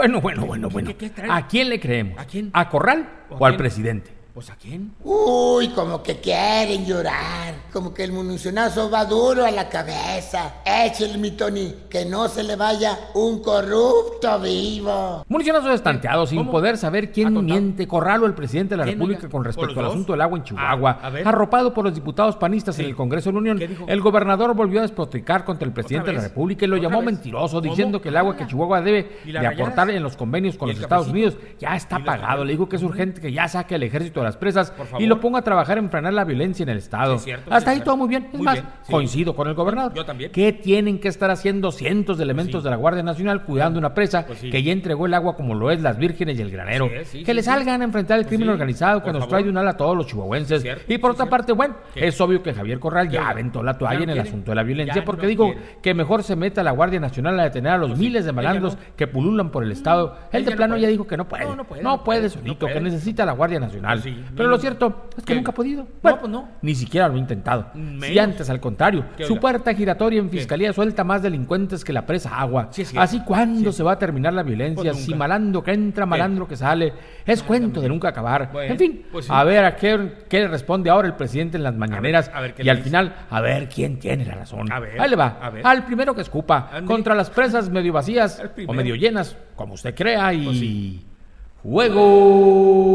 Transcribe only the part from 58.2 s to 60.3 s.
de malandros que pululan por el Estado.